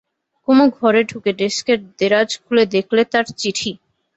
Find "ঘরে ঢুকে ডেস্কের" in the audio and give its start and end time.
0.77-1.79